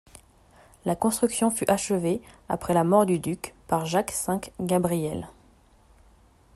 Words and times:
La 0.83 0.95
construction 0.95 1.51
fut 1.51 1.69
achevée 1.69 2.23
après 2.49 2.73
la 2.73 2.83
mort 2.83 3.05
du 3.05 3.19
duc 3.19 3.53
par 3.67 3.85
Jacques 3.85 4.15
V 4.27 4.39
Gabriel. 4.59 5.27